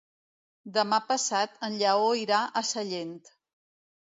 [0.77, 3.17] Demà passat en Lleó irà a Sallent.